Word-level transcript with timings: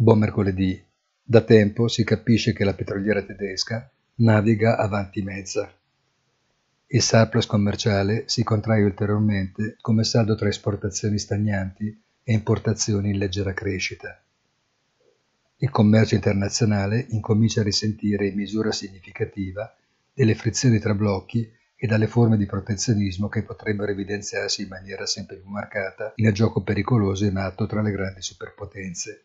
Buon 0.00 0.20
mercoledì. 0.20 0.80
Da 1.20 1.40
tempo 1.40 1.88
si 1.88 2.04
capisce 2.04 2.52
che 2.52 2.62
la 2.62 2.72
petroliera 2.72 3.20
tedesca 3.20 3.90
naviga 4.18 4.76
avanti 4.76 5.22
mezza. 5.22 5.68
Il 6.86 7.02
surplus 7.02 7.46
commerciale 7.46 8.22
si 8.28 8.44
contrae 8.44 8.84
ulteriormente 8.84 9.76
come 9.80 10.04
saldo 10.04 10.36
tra 10.36 10.46
esportazioni 10.46 11.18
stagnanti 11.18 12.00
e 12.22 12.32
importazioni 12.32 13.10
in 13.10 13.18
leggera 13.18 13.52
crescita. 13.52 14.22
Il 15.56 15.70
commercio 15.70 16.14
internazionale 16.14 17.06
incomincia 17.08 17.62
a 17.62 17.64
risentire 17.64 18.28
in 18.28 18.36
misura 18.36 18.70
significativa 18.70 19.74
delle 20.14 20.36
frizioni 20.36 20.78
tra 20.78 20.94
blocchi 20.94 21.50
e 21.74 21.86
dalle 21.88 22.06
forme 22.06 22.36
di 22.36 22.46
protezionismo 22.46 23.28
che 23.28 23.42
potrebbero 23.42 23.90
evidenziarsi 23.90 24.62
in 24.62 24.68
maniera 24.68 25.06
sempre 25.06 25.38
più 25.38 25.50
marcata 25.50 26.12
nel 26.14 26.32
gioco 26.32 26.62
pericoloso 26.62 27.24
in 27.24 27.36
atto 27.36 27.66
tra 27.66 27.82
le 27.82 27.90
grandi 27.90 28.22
superpotenze. 28.22 29.24